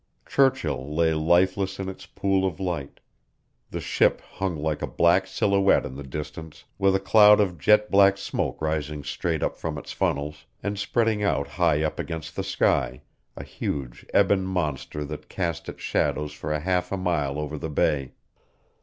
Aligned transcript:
Churchill 0.25 0.95
lay 0.95 1.13
lifeless 1.13 1.77
in 1.77 1.87
its 1.87 2.07
pool 2.07 2.43
of 2.43 2.59
light; 2.59 2.99
the 3.69 3.79
ship 3.79 4.19
hung 4.19 4.55
like 4.57 4.81
a 4.81 4.87
black 4.87 5.27
silhouette 5.27 5.85
in 5.85 5.93
the 5.93 6.01
distance, 6.01 6.65
with 6.79 6.95
a 6.95 6.99
cloud 6.99 7.39
of 7.39 7.59
jet 7.59 7.91
black 7.91 8.17
smoke 8.17 8.63
rising 8.63 9.03
straight 9.03 9.43
up 9.43 9.57
from 9.59 9.77
its 9.77 9.91
funnels, 9.91 10.47
and 10.63 10.79
spreading 10.79 11.21
out 11.21 11.47
high 11.47 11.83
up 11.83 11.99
against 11.99 12.35
the 12.35 12.43
sky, 12.43 13.03
a 13.35 13.43
huge, 13.43 14.03
ebon 14.15 14.43
monster 14.43 15.05
that 15.05 15.29
cast 15.29 15.69
its 15.69 15.83
shadow 15.83 16.27
for 16.27 16.57
half 16.59 16.91
a 16.91 16.97
mile 16.97 17.37
over 17.37 17.59
the 17.59 17.69
Bay. 17.69 18.13